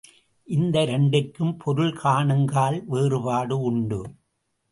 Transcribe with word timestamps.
இந்த 0.47 0.81
இரண்டிற்கும் 0.81 1.57
பொருள் 1.57 1.93
காணுங்கால் 2.03 2.79
வேறுபாடு 2.85 3.59
உண்டு. 3.61 4.01